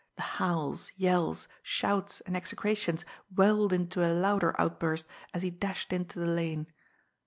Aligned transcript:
The 0.15 0.23
howls, 0.23 0.91
yells, 0.95 1.47
shouts 1.61 2.21
and 2.21 2.35
execrations 2.35 3.05
welled 3.35 3.71
into 3.71 4.03
a 4.03 4.09
louder 4.11 4.59
outburst 4.59 5.05
as 5.31 5.43
he 5.43 5.51
dashed 5.51 5.93
into 5.93 6.17
the 6.17 6.25
lane. 6.25 6.65